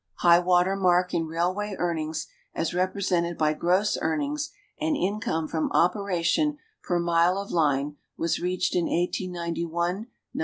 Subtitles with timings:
[0.15, 6.57] High water mark in railway earnings, as represented by gross earnings and income from operation
[6.81, 9.31] per mile of line, was readied in 185)1
[9.69, 10.09] 92.